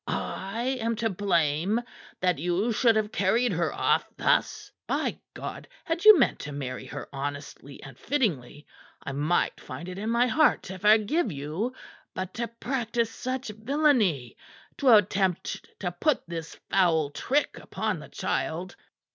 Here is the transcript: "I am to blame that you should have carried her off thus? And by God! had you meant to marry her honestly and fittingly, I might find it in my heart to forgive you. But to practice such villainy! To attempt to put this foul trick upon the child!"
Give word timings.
"I 0.07 0.79
am 0.81 0.95
to 0.95 1.11
blame 1.11 1.79
that 2.21 2.39
you 2.39 2.71
should 2.73 2.95
have 2.95 3.11
carried 3.11 3.51
her 3.51 3.71
off 3.71 4.03
thus? 4.17 4.71
And 4.89 4.97
by 5.15 5.19
God! 5.35 5.67
had 5.85 6.05
you 6.05 6.17
meant 6.17 6.39
to 6.39 6.51
marry 6.51 6.87
her 6.87 7.07
honestly 7.13 7.83
and 7.83 7.95
fittingly, 7.99 8.65
I 9.03 9.11
might 9.11 9.61
find 9.61 9.87
it 9.87 9.99
in 9.99 10.09
my 10.09 10.25
heart 10.25 10.63
to 10.63 10.79
forgive 10.79 11.31
you. 11.31 11.75
But 12.15 12.33
to 12.33 12.47
practice 12.47 13.11
such 13.13 13.49
villainy! 13.49 14.37
To 14.77 14.89
attempt 14.97 15.67
to 15.81 15.91
put 15.91 16.27
this 16.27 16.55
foul 16.71 17.11
trick 17.11 17.59
upon 17.59 17.99
the 17.99 18.09
child!" 18.09 18.75